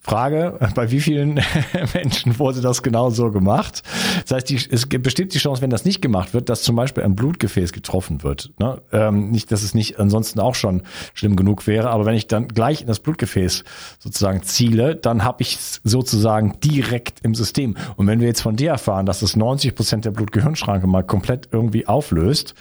[0.02, 1.40] Frage, bei wie vielen
[1.94, 3.82] Menschen wurde das genau so gemacht?
[4.22, 7.04] Das heißt, die, es besteht die Chance, wenn das nicht gemacht wird, dass zum Beispiel
[7.04, 8.50] ein Blutgefäß getroffen wird.
[8.58, 8.80] Ne?
[8.92, 12.48] Ähm, nicht, dass es nicht ansonsten auch schon schlimm genug wäre, aber wenn ich dann
[12.48, 13.62] gleich in das Blutgefäß
[13.98, 17.76] sozusagen ziele, dann habe ich es sozusagen direkt im System.
[17.96, 21.48] Und wenn wir jetzt von dir erfahren, dass es 90 Prozent der Blutgehirnschranke mal komplett
[21.52, 22.54] irgendwie auflöst,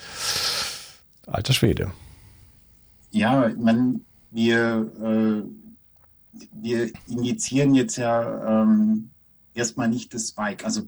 [1.26, 1.90] alter Schwede.
[3.12, 5.60] Ja, man, wir äh
[6.52, 9.10] wir injizieren jetzt ja ähm,
[9.54, 10.64] erstmal nicht das Spike.
[10.64, 10.82] Also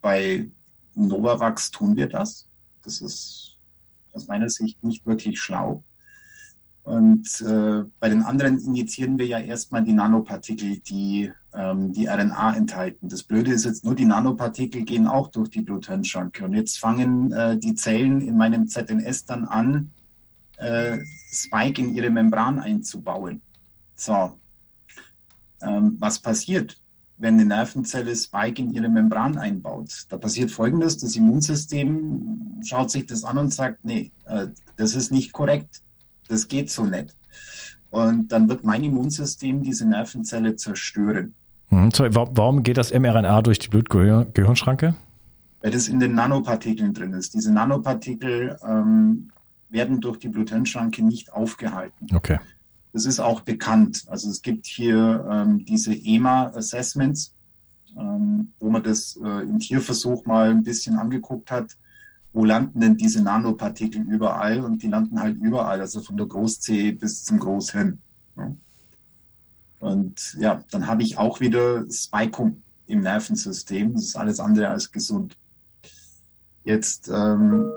[0.00, 0.50] bei
[0.94, 2.48] Novavax tun wir das.
[2.82, 3.58] Das ist
[4.12, 5.82] aus meiner Sicht nicht wirklich schlau.
[6.82, 12.56] Und äh, bei den anderen injizieren wir ja erstmal die Nanopartikel, die ähm, die RNA
[12.56, 13.08] enthalten.
[13.08, 16.44] Das Blöde ist jetzt nur, die Nanopartikel gehen auch durch die Bluthirnschranke.
[16.44, 19.92] Und jetzt fangen äh, die Zellen in meinem ZNS dann an,
[20.62, 20.98] äh,
[21.30, 23.42] Spike in ihre Membran einzubauen.
[23.94, 24.38] So,
[25.62, 26.76] ähm, was passiert,
[27.18, 30.06] wenn eine Nervenzelle Spike in ihre Membran einbaut?
[30.08, 35.12] Da passiert Folgendes, das Immunsystem schaut sich das an und sagt, nee, äh, das ist
[35.12, 35.82] nicht korrekt,
[36.28, 37.14] das geht so nicht.
[37.90, 41.34] Und dann wird mein Immunsystem diese Nervenzelle zerstören.
[41.70, 44.94] Mhm, sorry, warum geht das mRNA durch die Blutgehirnschranke?
[45.60, 47.34] Weil das in den Nanopartikeln drin ist.
[47.34, 49.30] Diese Nanopartikel ähm,
[49.72, 52.06] werden durch die Bluthirnschranke nicht aufgehalten.
[52.14, 52.38] Okay.
[52.92, 54.04] Das ist auch bekannt.
[54.06, 57.34] Also es gibt hier ähm, diese EMA-Assessments,
[57.98, 61.76] ähm, wo man das äh, im Tierversuch mal ein bisschen angeguckt hat.
[62.34, 64.60] Wo landen denn diese Nanopartikel überall?
[64.60, 67.98] Und die landen halt überall, also von der Großzehe bis zum Großhirn.
[68.36, 68.54] Ja.
[69.80, 73.94] Und ja, dann habe ich auch wieder Spikum im Nervensystem.
[73.94, 75.36] Das ist alles andere als gesund.
[76.64, 77.70] Jetzt, ähm,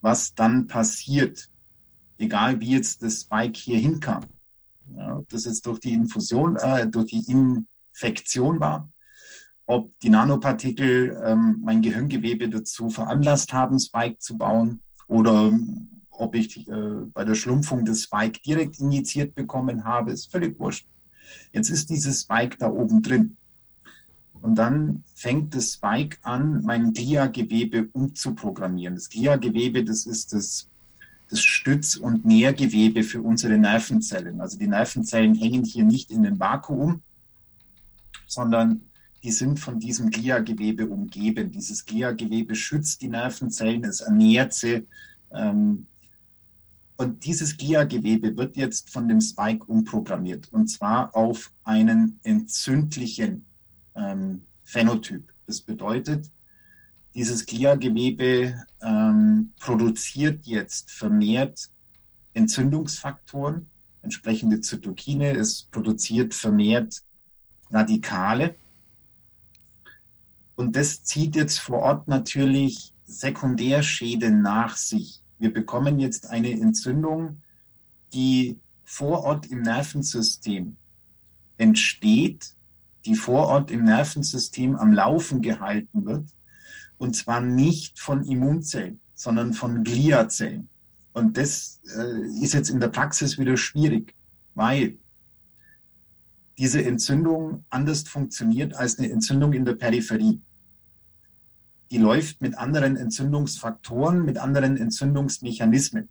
[0.00, 1.50] was dann passiert,
[2.18, 4.24] egal wie jetzt das Spike hier hinkam,
[4.96, 8.90] ja, ob das jetzt durch die Infusion, äh, durch die Infektion war,
[9.66, 15.52] ob die Nanopartikel ähm, mein Gehirngewebe dazu veranlasst haben, Spike zu bauen oder
[16.10, 20.88] ob ich äh, bei der Schlumpfung des Spike direkt injiziert bekommen habe, ist völlig wurscht.
[21.52, 23.36] Jetzt ist dieses Spike da oben drin.
[24.40, 28.94] Und dann fängt das Spike an, mein Glia-Gewebe umzuprogrammieren.
[28.94, 30.68] Das Glia-Gewebe, das ist das,
[31.28, 34.40] das Stütz- und Nährgewebe für unsere Nervenzellen.
[34.40, 37.02] Also die Nervenzellen hängen hier nicht in den Vakuum,
[38.26, 38.82] sondern
[39.22, 41.50] die sind von diesem Glia-Gewebe umgeben.
[41.50, 44.86] Dieses Glia-Gewebe schützt die Nervenzellen, es ernährt sie.
[45.32, 45.86] Ähm,
[46.96, 53.44] und dieses Glia-Gewebe wird jetzt von dem Spike umprogrammiert und zwar auf einen entzündlichen
[53.98, 55.32] ähm, Phänotyp.
[55.46, 56.30] Das bedeutet,
[57.14, 61.70] dieses Glia-Gewebe ähm, produziert jetzt vermehrt
[62.34, 63.66] Entzündungsfaktoren,
[64.02, 65.36] entsprechende Zytokine.
[65.36, 67.02] Es produziert vermehrt
[67.70, 68.54] Radikale.
[70.54, 75.22] Und das zieht jetzt vor Ort natürlich Sekundärschäden nach sich.
[75.38, 77.42] Wir bekommen jetzt eine Entzündung,
[78.12, 80.76] die vor Ort im Nervensystem
[81.56, 82.54] entsteht,
[83.04, 86.28] die vor Ort im Nervensystem am Laufen gehalten wird,
[86.98, 90.68] und zwar nicht von Immunzellen, sondern von Gliazellen.
[91.12, 94.14] Und das äh, ist jetzt in der Praxis wieder schwierig,
[94.54, 94.98] weil
[96.58, 100.40] diese Entzündung anders funktioniert als eine Entzündung in der Peripherie
[101.90, 106.08] die läuft mit anderen Entzündungsfaktoren, mit anderen Entzündungsmechanismen.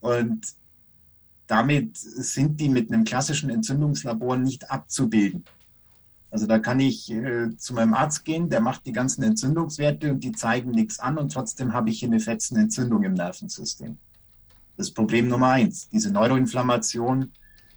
[0.00, 0.46] Und
[1.52, 5.44] damit sind die mit einem klassischen Entzündungslabor nicht abzubilden.
[6.30, 10.24] Also da kann ich äh, zu meinem Arzt gehen, der macht die ganzen Entzündungswerte und
[10.24, 13.98] die zeigen nichts an und trotzdem habe ich hier eine fetzen Entzündung im Nervensystem.
[14.78, 15.90] Das Problem Nummer eins.
[15.90, 17.32] Diese Neuroinflammation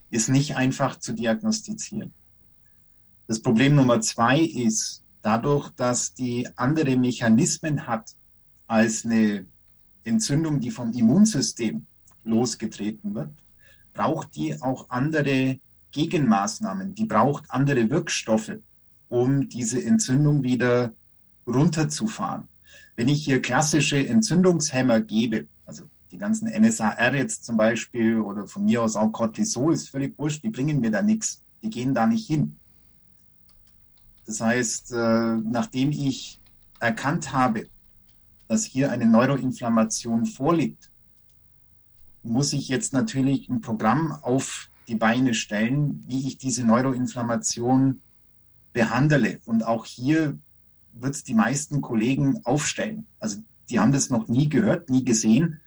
[0.09, 2.13] ist nicht einfach zu diagnostizieren.
[3.27, 8.15] Das Problem Nummer zwei ist, dadurch, dass die andere Mechanismen hat
[8.67, 9.45] als eine
[10.05, 11.85] Entzündung, die vom Immunsystem
[12.23, 13.31] losgetreten wird,
[13.95, 15.59] braucht die auch andere
[15.91, 18.57] Gegenmaßnahmen, die braucht andere Wirkstoffe,
[19.09, 20.93] um diese Entzündung wieder
[21.47, 22.47] runterzufahren.
[22.95, 28.65] Wenn ich hier klassische Entzündungshemmer gebe, also die ganzen NSAR jetzt zum Beispiel oder von
[28.65, 32.05] mir aus auch Cortisol, ist völlig wurscht, die bringen mir da nichts, die gehen da
[32.05, 32.57] nicht hin.
[34.25, 36.41] Das heißt, äh, nachdem ich
[36.79, 37.67] erkannt habe,
[38.47, 40.91] dass hier eine Neuroinflammation vorliegt,
[42.25, 48.01] muss ich jetzt natürlich ein Programm auf die Beine stellen, wie ich diese Neuroinflammation
[48.73, 49.39] behandle.
[49.45, 50.37] Und auch hier
[50.93, 53.07] wird es die meisten Kollegen aufstellen.
[53.19, 53.37] Also
[53.69, 55.59] die haben das noch nie gehört, nie gesehen.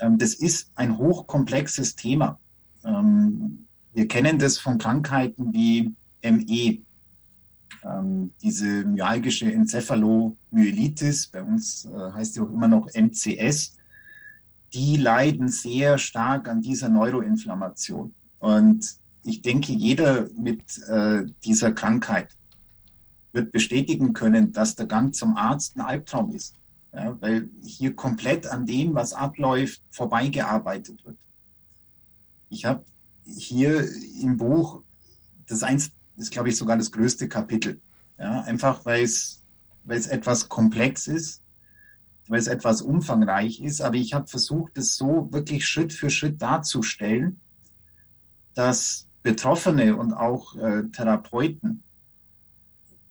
[0.00, 2.38] Ähm, das ist ein hochkomplexes Thema.
[2.84, 6.78] Ähm, wir kennen das von Krankheiten wie ME,
[7.82, 13.75] ähm, diese myalgische Enzephalomyelitis, bei uns äh, heißt sie auch immer noch MCS,
[14.72, 18.14] die leiden sehr stark an dieser Neuroinflammation.
[18.38, 22.28] Und ich denke, jeder mit äh, dieser Krankheit
[23.32, 26.54] wird bestätigen können, dass der Gang zum Arzt ein Albtraum ist.
[26.92, 31.18] Ja, weil hier komplett an dem, was abläuft, vorbeigearbeitet wird.
[32.48, 32.84] Ich habe
[33.24, 33.86] hier
[34.22, 34.82] im Buch
[35.46, 37.80] das eins ist, glaube ich, sogar das größte Kapitel.
[38.18, 39.42] Ja, einfach weil es,
[39.84, 41.42] weil es etwas komplex ist,
[42.28, 43.80] weil es etwas umfangreich ist.
[43.80, 47.40] Aber ich habe versucht, es so wirklich Schritt für Schritt darzustellen,
[48.54, 51.82] dass Betroffene und auch äh, Therapeuten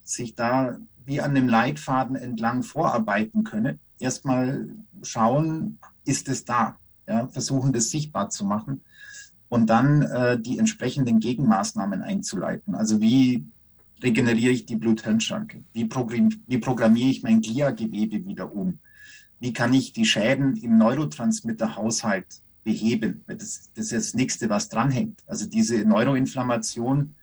[0.04, 3.80] sich da wie an einem Leitfaden entlang vorarbeiten können.
[4.00, 4.70] Erstmal
[5.04, 6.78] schauen, ist es da?
[7.08, 8.82] Ja, versuchen, das sichtbar zu machen
[9.50, 12.74] und dann äh, die entsprechenden Gegenmaßnahmen einzuleiten.
[12.74, 13.46] Also wie
[14.02, 15.64] regeneriere ich die Blut-Hirn-Schranke?
[15.74, 18.80] Wie programmiere ich mein Glia-Gewebe wieder um?
[19.40, 23.24] Wie kann ich die Schäden im Neurotransmitterhaushalt beheben?
[23.28, 25.24] Das, das ist das Nächste, was dranhängt.
[25.28, 27.16] Also diese Neuroinflammation,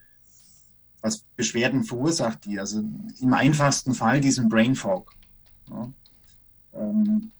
[1.00, 2.60] was Beschwerden verursacht die?
[2.60, 2.84] Also
[3.20, 5.14] im einfachsten Fall diesen Brain Fog.
[5.68, 5.92] Ja,
[6.74, 7.32] ähm,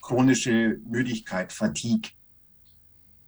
[0.00, 2.10] chronische Müdigkeit, Fatigue.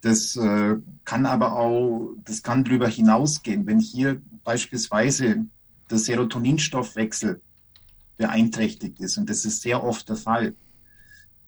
[0.01, 3.65] Das äh, kann aber auch, das kann darüber hinausgehen.
[3.65, 5.45] Wenn hier beispielsweise
[5.89, 7.41] der Serotoninstoffwechsel
[8.15, 10.55] beeinträchtigt ist, und das ist sehr oft der Fall,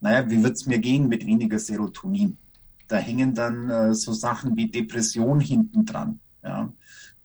[0.01, 2.37] naja, wie wird es mir gehen mit weniger Serotonin?
[2.87, 6.71] Da hängen dann äh, so Sachen wie Depression hinten dran ja?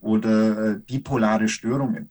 [0.00, 2.10] oder äh, bipolare Störungen.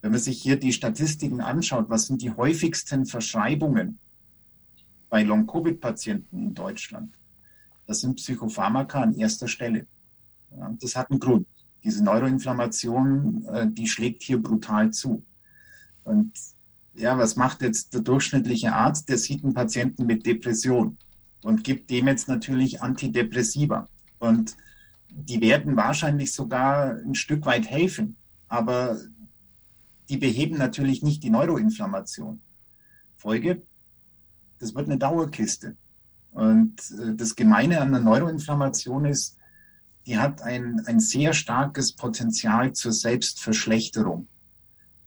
[0.00, 3.98] Wenn man sich hier die Statistiken anschaut, was sind die häufigsten Verschreibungen
[5.08, 7.14] bei Long-Covid-Patienten in Deutschland?
[7.86, 9.86] Das sind Psychopharmaka an erster Stelle.
[10.50, 11.46] Ja, das hat einen Grund.
[11.84, 15.24] Diese Neuroinflammation, äh, die schlägt hier brutal zu.
[16.04, 16.32] Und
[16.94, 19.08] ja, was macht jetzt der durchschnittliche Arzt?
[19.08, 20.98] Der sieht einen Patienten mit Depression
[21.42, 23.88] und gibt dem jetzt natürlich Antidepressiva.
[24.18, 24.56] Und
[25.08, 28.16] die werden wahrscheinlich sogar ein Stück weit helfen,
[28.48, 28.98] aber
[30.08, 32.40] die beheben natürlich nicht die Neuroinflammation.
[33.16, 33.62] Folge,
[34.58, 35.76] das wird eine Dauerkiste.
[36.32, 39.36] Und äh, das Gemeine an der Neuroinflammation ist,
[40.06, 44.28] die hat ein, ein sehr starkes Potenzial zur Selbstverschlechterung.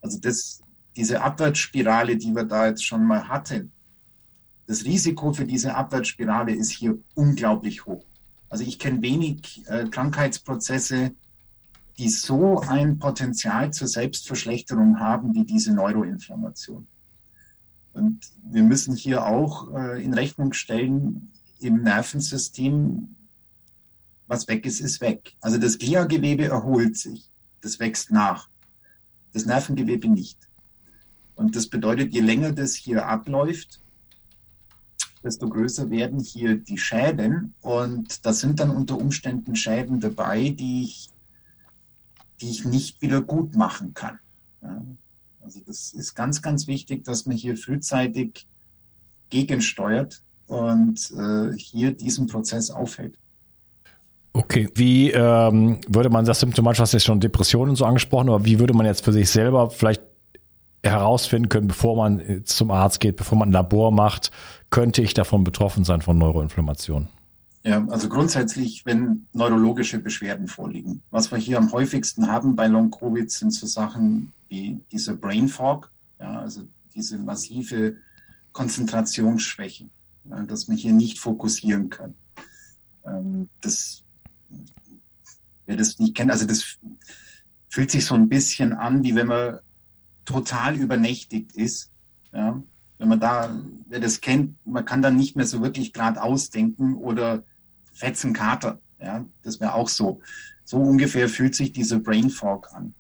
[0.02, 0.62] Also das,
[0.96, 3.72] diese Abwärtsspirale, die wir da jetzt schon mal hatten,
[4.68, 8.06] das Risiko für diese Abwärtsspirale ist hier unglaublich hoch.
[8.50, 11.12] Also ich kenne wenig äh, Krankheitsprozesse,
[11.98, 16.88] die so ein Potenzial zur Selbstverschlechterung haben wie diese Neuroinflammation.
[17.94, 23.16] Und wir müssen hier auch äh, in Rechnung stellen, im Nervensystem,
[24.28, 25.34] was weg ist, ist weg.
[25.40, 27.30] Also das Gliagewebe erholt sich,
[27.62, 28.50] das wächst nach,
[29.32, 30.45] das Nervengewebe nicht.
[31.36, 33.82] Und das bedeutet, je länger das hier abläuft,
[35.24, 37.54] desto größer werden hier die Schäden.
[37.62, 41.10] Und da sind dann unter Umständen Schäden dabei, die ich,
[42.42, 44.20] die ich nicht wieder gut machen kann.
[44.62, 44.82] Ja.
[45.42, 48.48] Also das ist ganz, ganz wichtig, dass man hier frühzeitig
[49.30, 53.18] gegensteuert und äh, hier diesen Prozess aufhält.
[54.34, 58.60] Okay, wie ähm, würde man das symptomatisch, hast jetzt schon Depressionen so angesprochen, aber wie
[58.60, 60.02] würde man jetzt für sich selber vielleicht
[60.90, 64.32] herausfinden können, bevor man zum Arzt geht, bevor man ein Labor macht,
[64.70, 67.08] könnte ich davon betroffen sein von Neuroinflammation?
[67.64, 71.02] Ja, also grundsätzlich, wenn neurologische Beschwerden vorliegen.
[71.10, 75.92] Was wir hier am häufigsten haben bei Long-Covid sind so Sachen wie diese Brain Fog,
[76.20, 76.62] ja, also
[76.94, 77.96] diese massive
[78.52, 79.90] Konzentrationsschwäche,
[80.30, 82.14] ja, dass man hier nicht fokussieren kann.
[83.04, 84.04] Ähm, das,
[85.66, 86.78] wer das nicht kennt, also das
[87.68, 89.60] fühlt sich so ein bisschen an, wie wenn man
[90.26, 91.92] total übernächtigt ist.
[92.34, 92.62] Ja,
[92.98, 93.56] wenn man da,
[93.88, 97.44] wer das kennt, man kann dann nicht mehr so wirklich gerade ausdenken oder
[97.94, 98.80] fetzen Kater.
[99.00, 100.22] Ja, das wäre auch so.
[100.64, 102.96] So ungefähr fühlt sich diese Brain Fog an.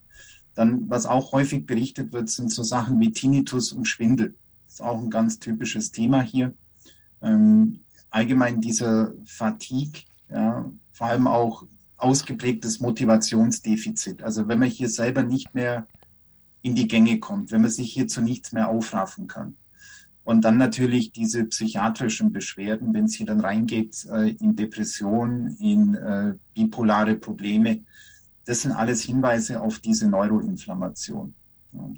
[0.53, 4.35] Dann, was auch häufig berichtet wird, sind so Sachen wie Tinnitus und Schwindel.
[4.65, 6.53] Das ist auch ein ganz typisches Thema hier.
[7.21, 11.65] Ähm, allgemein dieser Fatigue, ja, vor allem auch
[11.97, 14.21] ausgeprägtes Motivationsdefizit.
[14.23, 15.88] Also wenn man hier selber nicht mehr
[16.65, 19.56] in die Gänge kommt, wenn man sich hier zu nichts mehr aufraffen kann.
[20.23, 25.93] Und dann natürlich diese psychiatrischen Beschwerden, wenn es hier dann reingeht äh, in Depression, in
[25.93, 27.82] äh, bipolare Probleme.
[28.45, 31.36] Das sind alles Hinweise auf diese Neuroinflammation.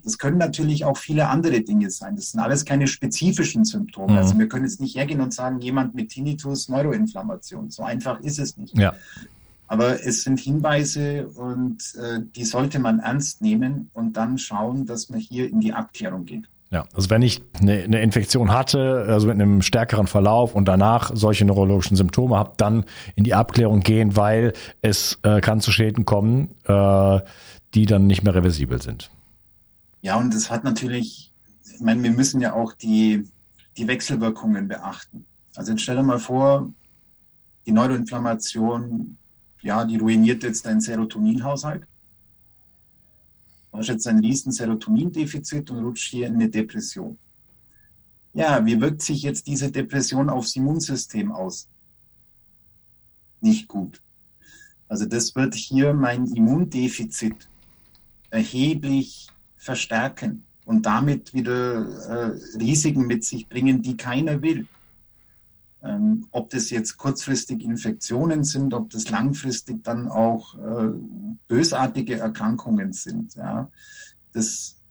[0.04, 2.18] Das können natürlich auch viele andere Dinge sein.
[2.18, 4.14] Das sind alles keine spezifischen Symptome.
[4.14, 4.18] Mhm.
[4.18, 7.70] Also wir können jetzt nicht hergehen und sagen, jemand mit Tinnitus, Neuroinflammation.
[7.70, 8.78] So einfach ist es nicht.
[8.78, 8.94] Ja.
[9.68, 15.10] Aber es sind Hinweise und äh, die sollte man ernst nehmen und dann schauen, dass
[15.10, 16.48] man hier in die Abklärung geht.
[16.70, 21.12] Ja, also wenn ich eine, eine Infektion hatte, also mit einem stärkeren Verlauf und danach
[21.14, 26.04] solche neurologischen Symptome habe, dann in die Abklärung gehen, weil es äh, kann zu Schäden
[26.06, 27.20] kommen, äh,
[27.74, 29.10] die dann nicht mehr reversibel sind.
[30.02, 31.34] Ja, und das hat natürlich,
[31.74, 33.26] ich meine, wir müssen ja auch die,
[33.78, 35.26] die Wechselwirkungen beachten.
[35.56, 36.72] Also jetzt stell dir mal vor,
[37.66, 39.18] die Neuroinflammation,
[39.62, 41.86] ja, die ruiniert jetzt deinen Serotoninhaushalt.
[43.72, 47.18] Du hast jetzt ein riesen Serotonindefizit und rutscht hier in eine Depression.
[48.34, 51.70] Ja, wie wirkt sich jetzt diese Depression aufs Immunsystem aus?
[53.42, 54.02] Nicht gut.
[54.88, 57.50] Also das wird hier mein Immundefizit
[58.30, 64.68] erheblich verstärken und damit wieder äh, Risiken mit sich bringen, die keiner will.
[65.84, 70.92] Ähm, ob das jetzt kurzfristig Infektionen sind, ob das langfristig dann auch äh,
[71.48, 73.36] bösartige Erkrankungen sind.
[73.36, 73.70] Ja.
[74.34, 74.82] Das,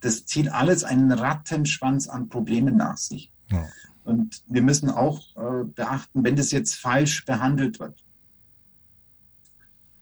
[0.00, 3.32] das zieht alles einen Rattenschwanz an Problemen nach sich.
[3.50, 3.66] Ja.
[4.04, 8.04] Und wir müssen auch äh, beachten, wenn das jetzt falsch behandelt wird,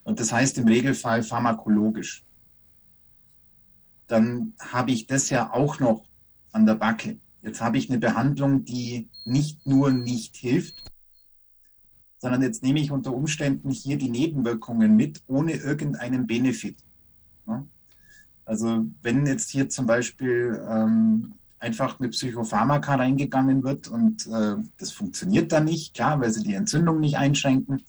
[0.02, 2.24] und das heißt im Regelfall pharmakologisch,
[4.08, 6.04] dann habe ich das ja auch noch
[6.50, 7.20] an der Backe.
[7.42, 10.82] Jetzt habe ich eine Behandlung, die nicht nur nicht hilft,
[12.18, 16.76] sondern jetzt nehme ich unter Umständen hier die Nebenwirkungen mit, ohne irgendeinen Benefit.
[18.44, 24.90] Also wenn jetzt hier zum Beispiel ähm, einfach mit Psychopharmaka reingegangen wird und äh, das
[24.92, 27.82] funktioniert dann nicht, klar, weil sie die Entzündung nicht einschränken,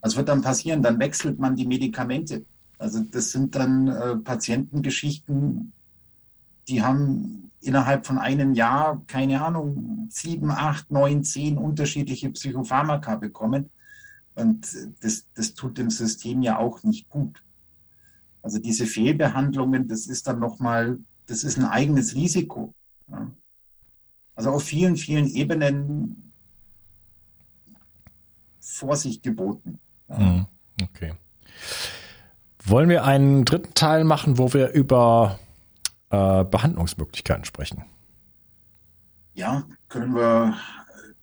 [0.00, 0.82] was wird dann passieren?
[0.82, 2.44] Dann wechselt man die Medikamente.
[2.78, 5.72] Also das sind dann äh, Patientengeschichten,
[6.68, 13.70] die haben innerhalb von einem Jahr, keine Ahnung, sieben, acht, neun, zehn unterschiedliche Psychopharmaka bekommen.
[14.34, 14.68] Und
[15.02, 17.42] das, das tut dem System ja auch nicht gut.
[18.42, 22.72] Also diese Fehlbehandlungen, das ist dann nochmal, das ist ein eigenes Risiko.
[24.36, 26.32] Also auf vielen, vielen Ebenen
[28.60, 29.80] Vorsicht geboten.
[30.08, 30.46] Mhm.
[30.82, 31.14] Okay.
[32.64, 35.40] Wollen wir einen dritten Teil machen, wo wir über
[36.10, 37.84] äh, Behandlungsmöglichkeiten sprechen?
[39.34, 40.54] Ja, können wir,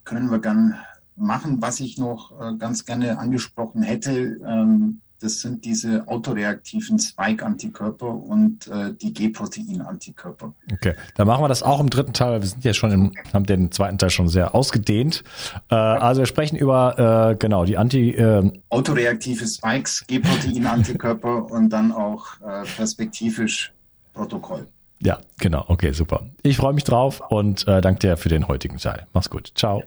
[0.03, 0.75] können wir gern
[1.15, 1.61] machen.
[1.61, 8.67] Was ich noch äh, ganz gerne angesprochen hätte, ähm, das sind diese autoreaktiven Spike-Antikörper und
[8.67, 10.53] äh, die G-Protein-Antikörper.
[10.71, 12.41] Okay, dann machen wir das auch im dritten Teil.
[12.41, 15.23] Wir sind ja schon im, haben den zweiten Teil schon sehr ausgedehnt.
[15.69, 21.91] Äh, also wir sprechen über äh, genau die Anti äh, autoreaktive Spikes, G-Protein-Antikörper und dann
[21.91, 23.73] auch äh, perspektivisch
[24.13, 24.67] Protokoll.
[25.01, 25.65] Ja, genau.
[25.67, 26.29] Okay, super.
[26.43, 29.07] Ich freue mich drauf und äh, danke dir für den heutigen Teil.
[29.13, 29.51] Mach's gut.
[29.55, 29.83] Ciao.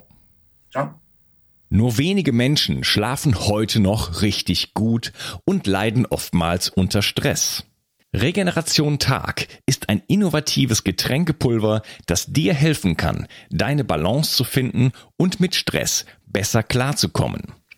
[0.71, 0.95] Ciao.
[1.71, 5.13] Nur wenige Menschen schlafen heute noch richtig gut
[5.45, 7.65] und leiden oftmals unter Stress.
[8.15, 15.41] Regeneration Tag ist ein innovatives Getränkepulver, das dir helfen kann, deine Balance zu finden und
[15.41, 17.53] mit Stress besser klarzukommen.